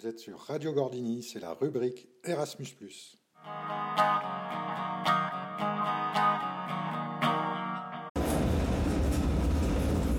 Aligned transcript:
Vous 0.00 0.06
êtes 0.06 0.18
sur 0.18 0.38
Radio 0.38 0.72
Gordini, 0.72 1.22
c'est 1.22 1.40
la 1.40 1.52
rubrique 1.52 2.08
Erasmus. 2.24 2.68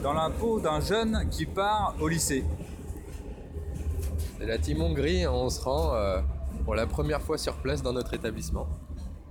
Dans 0.03 0.13
la 0.13 0.29
peau 0.29 0.59
d'un 0.59 0.81
jeune 0.81 1.27
qui 1.31 1.47
part 1.47 1.95
au 1.99 2.07
lycée. 2.07 2.43
C'est 4.37 4.45
la 4.45 4.59
team 4.59 4.81
Hongrie, 4.81 5.25
on 5.25 5.49
se 5.49 5.61
rend 5.61 5.95
euh, 5.95 6.21
pour 6.63 6.75
la 6.75 6.85
première 6.85 7.21
fois 7.21 7.39
sur 7.39 7.57
place 7.57 7.81
dans 7.81 7.93
notre 7.93 8.13
établissement. 8.13 8.67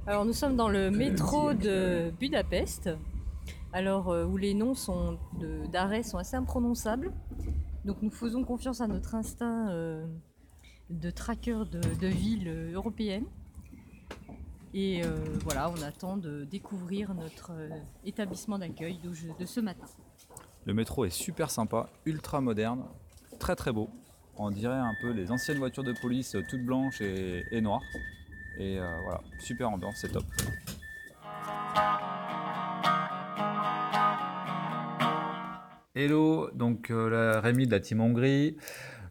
Alors 0.09 0.25
nous 0.25 0.33
sommes 0.33 0.57
dans 0.57 0.69
le 0.69 0.91
métro 0.91 1.55
de 1.55 2.11
Budapest, 2.19 2.91
alors 3.73 4.11
euh, 4.11 4.25
où 4.25 4.37
les 4.37 4.55
noms 4.55 4.75
sont 4.75 5.17
d'arrêt 5.71 6.03
sont 6.03 6.19
assez 6.19 6.35
imprononçables. 6.35 7.13
Donc 7.85 8.03
nous 8.03 8.11
faisons 8.11 8.43
confiance 8.43 8.81
à 8.81 8.89
notre 8.89 9.15
instinct 9.15 9.69
euh, 9.71 10.05
de 10.91 11.11
tracker 11.11 11.65
de, 11.71 12.07
villes 12.07 12.73
européennes. 12.75 13.27
Et 14.75 15.03
euh, 15.05 15.09
voilà, 15.43 15.71
on 15.71 15.83
attend 15.83 16.17
de 16.17 16.45
découvrir 16.45 17.15
notre 17.15 17.53
euh, 17.53 17.69
établissement 18.05 18.59
d'accueil 18.59 18.99
de, 19.03 19.45
ce 19.45 19.61
matin. 19.61 19.87
Le 20.65 20.75
métro 20.75 21.05
est 21.05 21.11
super 21.11 21.51
sympa, 21.51 21.89
ultra 22.07 22.41
moderne, 22.41 22.85
très 23.39 23.57
très 23.57 23.73
beau. 23.73 23.91
On 24.37 24.51
dirait 24.51 24.79
un 24.79 24.95
peu 25.01 25.11
les 25.11 25.31
anciennes 25.33 25.59
voitures 25.59 25.83
de 25.83 25.93
police 25.93 26.37
toutes 26.49 26.65
blanches 26.65 27.01
et, 27.01 27.61
noires. 27.61 27.83
Et 28.59 28.79
voilà, 28.79 29.21
super 29.39 29.71
ambiance, 29.71 29.97
c'est 29.97 30.13
top. 30.13 30.25
Hello, 35.95 36.51
donc 36.55 36.91
la 36.91 37.41
Rémi 37.41 37.67
de 37.67 37.73
la 37.73 37.81
Team 37.81 38.01
Hongrie. 38.01 38.57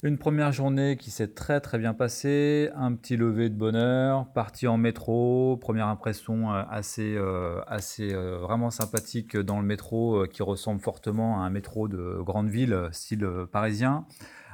Une 0.01 0.17
première 0.17 0.53
journée 0.53 0.95
qui 0.95 1.11
s'est 1.11 1.33
très 1.33 1.59
très 1.59 1.77
bien 1.77 1.93
passée, 1.93 2.69
un 2.73 2.95
petit 2.95 3.17
lever 3.17 3.49
de 3.49 3.55
bonheur, 3.55 4.31
parti 4.31 4.65
en 4.65 4.77
métro, 4.77 5.57
première 5.57 5.87
impression 5.87 6.53
euh, 6.53 6.63
assez, 6.69 7.15
euh, 7.17 7.59
assez 7.67 8.13
euh, 8.13 8.37
vraiment 8.37 8.71
sympathique 8.71 9.35
dans 9.35 9.59
le 9.59 9.65
métro 9.65 10.25
qui 10.27 10.41
ressemble 10.41 10.79
fortement 10.79 11.43
à 11.43 11.45
un 11.45 11.49
métro 11.49 11.89
de 11.89 12.17
grande 12.21 12.47
ville 12.49 12.87
style 12.93 13.27
parisien. 13.51 14.05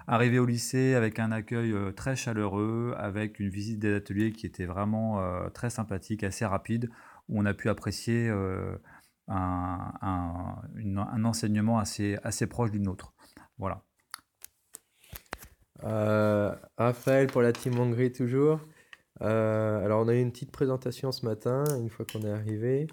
Arrivé 0.08 0.40
au 0.40 0.48
lycée 0.48 0.96
avec 0.96 1.20
un 1.20 1.32
accueil 1.32 1.76
très 1.96 2.16
chaleureux, 2.16 2.96
avec 2.98 3.40
une 3.40 3.50
visite 3.50 3.78
des 3.78 3.94
ateliers 3.94 4.32
qui 4.32 4.48
était 4.48 4.66
vraiment 4.66 5.20
très 5.54 5.70
sympathique, 5.70 6.24
assez 6.24 6.46
rapide, 6.46 6.90
où 7.30 7.40
on 7.40 7.46
a 7.46 7.54
pu 7.54 7.70
apprécier 7.70 8.32
un, 9.28 11.24
enseignement 11.24 11.80
assez, 11.80 12.48
proche 12.50 12.72
d'une 12.72 12.88
autre. 12.88 13.14
Voilà. 13.58 13.84
Euh, 15.86 16.56
Raphaël 16.78 17.28
pour 17.28 17.42
la 17.42 17.54
team 17.54 17.80
Hongrie 17.80 18.12
toujours. 18.12 18.60
Euh, 19.22 19.86
alors 19.86 20.02
on 20.04 20.08
a 20.08 20.16
eu 20.16 20.20
une 20.20 20.32
petite 20.32 20.52
présentation 20.52 21.12
ce 21.12 21.26
matin, 21.26 21.64
une 21.80 21.90
fois 21.90 22.06
qu'on 22.06 22.22
est 22.24 22.32
arrivé, 22.32 22.88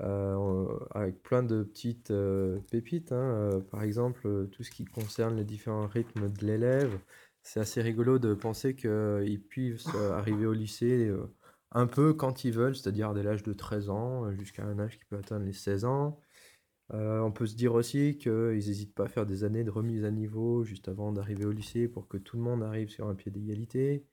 euh, 0.00 0.66
avec 0.94 1.22
plein 1.22 1.42
de 1.42 1.62
petites 1.62 2.12
pépites. 2.70 3.12
Hein. 3.12 3.62
par 3.70 3.82
exemple, 3.82 4.48
tout 4.50 4.62
ce 4.62 4.70
qui 4.70 4.84
concerne 4.84 5.36
les 5.36 5.44
différents 5.44 5.86
rythmes 5.86 6.28
de 6.28 6.46
l'élève. 6.46 6.98
C'est 7.42 7.60
assez 7.60 7.82
rigolo 7.82 8.18
de 8.18 8.34
penser 8.34 8.74
qu'ils 8.74 9.42
puissent 9.48 9.94
arriver 10.12 10.46
au 10.46 10.54
lycée 10.54 11.12
un 11.72 11.86
peu 11.86 12.14
quand 12.14 12.44
ils 12.44 12.52
veulent, 12.52 12.74
c'est-à-dire 12.74 13.12
dès 13.14 13.22
l'âge 13.22 13.42
de 13.42 13.52
13 13.52 13.90
ans 13.90 14.32
jusqu'à 14.32 14.64
un 14.64 14.78
âge 14.78 14.98
qui 14.98 15.04
peut 15.04 15.16
atteindre 15.16 15.44
les 15.44 15.52
16 15.52 15.84
ans. 15.84 16.18
Euh, 16.92 17.20
on 17.20 17.32
peut 17.32 17.46
se 17.46 17.56
dire 17.56 17.74
aussi 17.74 18.18
qu'ils 18.18 18.52
n'hésitent 18.52 18.94
pas 18.94 19.04
à 19.04 19.08
faire 19.08 19.26
des 19.26 19.44
années 19.44 19.64
de 19.64 19.70
remise 19.70 20.04
à 20.04 20.10
niveau 20.10 20.64
juste 20.64 20.88
avant 20.88 21.12
d'arriver 21.12 21.44
au 21.46 21.52
lycée 21.52 21.88
pour 21.88 22.08
que 22.08 22.18
tout 22.18 22.36
le 22.36 22.42
monde 22.42 22.62
arrive 22.62 22.90
sur 22.90 23.08
un 23.08 23.14
pied 23.14 23.30
d'égalité. 23.30 24.06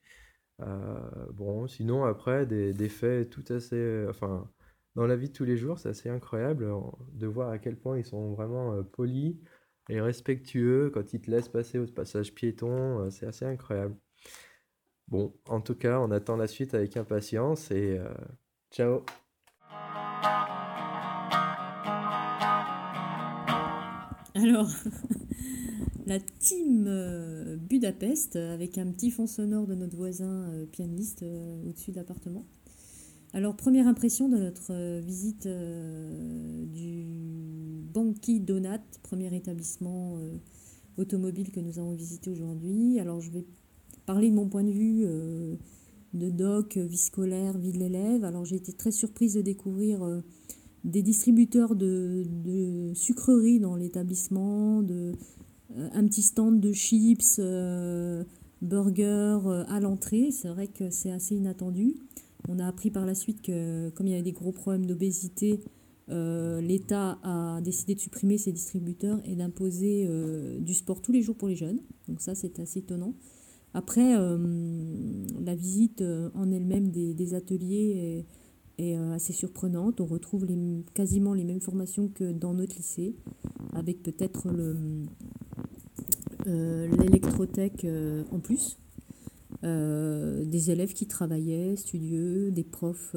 Euh, 0.62 1.26
bon, 1.32 1.66
sinon 1.68 2.04
après, 2.04 2.46
des, 2.46 2.72
des, 2.72 2.88
faits 2.88 3.30
tout 3.30 3.44
assez... 3.52 4.06
Enfin, 4.08 4.50
dans 4.94 5.06
la 5.06 5.16
vie 5.16 5.28
de 5.28 5.32
tous 5.34 5.44
les 5.44 5.56
jours, 5.56 5.78
c'est 5.78 5.88
assez 5.90 6.08
incroyable 6.10 6.70
de 7.14 7.26
voir 7.26 7.50
à 7.50 7.58
quel 7.58 7.76
point 7.76 7.98
ils 7.98 8.04
sont 8.04 8.32
vraiment 8.34 8.74
euh, 8.74 8.82
polis 8.82 9.36
et 9.88 10.00
respectueux 10.00 10.90
quand 10.94 11.12
ils 11.14 11.20
te 11.20 11.30
laissent 11.30 11.48
passer 11.48 11.78
au 11.78 11.86
passage 11.86 12.34
piéton. 12.34 13.10
c'est 13.10 13.26
assez 13.26 13.44
incroyable. 13.46 13.96
Bon, 15.08 15.34
en 15.48 15.60
tout 15.60 15.74
cas, 15.74 16.00
on 16.00 16.10
attend 16.10 16.36
la 16.36 16.46
suite 16.46 16.74
avec 16.74 16.96
impatience 16.96 17.70
et 17.70 18.00
ciao 18.70 19.04
Alors, 24.34 24.70
la 26.06 26.18
team 26.18 26.86
euh, 26.86 27.56
Budapest, 27.56 28.36
avec 28.36 28.78
un 28.78 28.86
petit 28.86 29.10
fond 29.10 29.26
sonore 29.26 29.66
de 29.66 29.74
notre 29.74 29.96
voisin 29.96 30.48
euh, 30.48 30.64
pianiste 30.64 31.22
euh, 31.22 31.68
au-dessus 31.68 31.90
de 31.90 31.96
l'appartement. 31.96 32.46
Alors, 33.34 33.54
première 33.56 33.86
impression 33.86 34.28
de 34.28 34.38
notre 34.38 35.00
visite 35.00 35.48
du 35.48 37.06
Banki 37.92 38.40
Donat, 38.40 38.82
premier 39.02 39.34
établissement 39.34 40.18
automobile 40.98 41.50
que 41.50 41.60
nous 41.60 41.78
avons 41.78 41.94
visité 41.94 42.28
aujourd'hui. 42.28 43.00
Alors, 43.00 43.22
je 43.22 43.30
vais 43.30 43.46
parler 44.04 44.28
de 44.28 44.34
mon 44.34 44.50
point 44.50 44.64
de 44.64 44.70
vue 44.70 45.06
de 46.12 46.28
doc, 46.28 46.76
vie 46.76 46.98
scolaire, 46.98 47.56
vie 47.56 47.72
de 47.72 47.78
l'élève. 47.78 48.22
Alors, 48.24 48.44
j'ai 48.44 48.56
été 48.56 48.74
très 48.74 48.90
surprise 48.90 49.32
de 49.32 49.40
découvrir 49.40 50.22
des 50.84 51.02
distributeurs 51.02 51.74
de, 51.74 52.92
sucreries 52.94 53.60
dans 53.60 53.76
l'établissement, 53.76 54.82
euh, 54.82 55.12
un 55.70 56.06
petit 56.06 56.22
stand 56.22 56.60
de 56.60 56.72
chips, 56.72 57.36
euh, 57.38 58.24
burgers 58.60 59.40
euh, 59.46 59.64
à 59.68 59.80
l'entrée. 59.80 60.30
C'est 60.30 60.48
vrai 60.48 60.66
que 60.66 60.90
c'est 60.90 61.10
assez 61.10 61.36
inattendu. 61.36 61.94
On 62.48 62.58
a 62.58 62.66
appris 62.66 62.90
par 62.90 63.06
la 63.06 63.14
suite 63.14 63.42
que 63.42 63.90
comme 63.90 64.06
il 64.06 64.10
y 64.10 64.14
avait 64.14 64.22
des 64.22 64.32
gros 64.32 64.52
problèmes 64.52 64.86
d'obésité, 64.86 65.60
l'État 66.08 67.18
a 67.22 67.60
décidé 67.62 67.94
de 67.94 68.00
supprimer 68.00 68.36
ces 68.36 68.52
distributeurs 68.52 69.18
et 69.24 69.34
d'imposer 69.34 70.06
du 70.60 70.74
sport 70.74 71.00
tous 71.00 71.10
les 71.12 71.22
jours 71.22 71.36
pour 71.36 71.48
les 71.48 71.56
jeunes. 71.56 71.78
Donc 72.06 72.20
ça, 72.20 72.34
c'est 72.34 72.60
assez 72.60 72.80
étonnant. 72.80 73.14
Après, 73.72 74.12
la 74.12 75.54
visite 75.54 76.02
en 76.34 76.50
elle-même 76.50 76.90
des, 76.90 77.14
des 77.14 77.32
ateliers 77.32 78.26
est 78.78 78.96
euh, 78.96 79.12
assez 79.12 79.32
surprenante. 79.32 80.00
On 80.00 80.06
retrouve 80.06 80.46
quasiment 80.94 81.34
les 81.34 81.44
mêmes 81.44 81.60
formations 81.60 82.08
que 82.08 82.32
dans 82.32 82.54
notre 82.54 82.76
lycée, 82.76 83.14
avec 83.72 84.02
peut-être 84.02 84.48
euh, 86.46 86.88
l'électrotech 86.98 87.84
euh, 87.84 88.24
en 88.30 88.40
plus. 88.40 88.78
des 89.62 90.70
élèves 90.70 90.92
qui 90.92 91.06
travaillaient, 91.06 91.76
studieux, 91.76 92.50
des 92.50 92.64
profs 92.64 93.14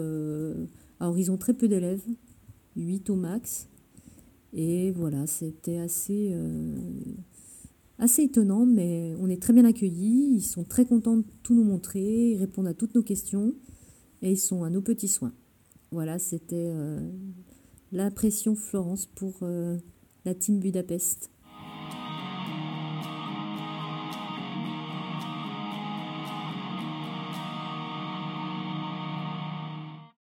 à 0.99 1.09
horizon 1.09 1.37
très 1.37 1.53
peu 1.53 1.67
d'élèves, 1.67 2.03
8 2.75 3.09
au 3.09 3.15
max. 3.15 3.67
Et 4.53 4.91
voilà, 4.91 5.25
c'était 5.27 5.79
assez, 5.79 6.33
assez 7.97 8.23
étonnant, 8.23 8.65
mais 8.65 9.15
on 9.19 9.27
est 9.27 9.41
très 9.41 9.53
bien 9.53 9.65
accueillis. 9.65 10.35
Ils 10.35 10.43
sont 10.43 10.63
très 10.63 10.85
contents 10.85 11.17
de 11.17 11.25
tout 11.41 11.55
nous 11.55 11.63
montrer, 11.63 12.31
ils 12.31 12.37
répondent 12.37 12.67
à 12.67 12.75
toutes 12.75 12.93
nos 12.93 13.03
questions 13.03 13.55
et 14.21 14.31
ils 14.31 14.39
sont 14.39 14.63
à 14.63 14.69
nos 14.69 14.81
petits 14.81 15.07
soins. 15.07 15.33
Voilà, 15.95 16.19
c'était 16.19 16.57
euh, 16.57 16.99
l'impression 17.93 18.53
Florence 18.53 19.05
pour 19.05 19.33
euh, 19.43 19.77
la 20.25 20.35
team 20.35 20.59
Budapest. 20.59 21.31